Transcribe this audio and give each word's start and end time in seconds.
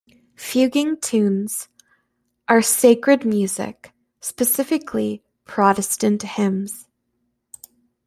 Fuguing 0.35 0.97
tunes 0.99 1.69
are 2.47 2.63
sacred 2.63 3.23
music, 3.23 3.91
specifically, 4.19 5.21
Protestant 5.45 6.23
hymns. 6.23 6.87